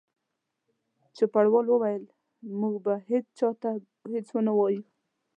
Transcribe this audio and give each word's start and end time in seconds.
چوپړوال 1.15 1.65
وویل: 1.69 2.03
موږ 2.59 2.75
به 2.85 2.93
هیڅ 3.09 3.25
چا 3.39 3.49
ته 3.61 3.69
هیڅ 4.13 4.27
ونه 4.33 4.53
وایو. 4.55 4.83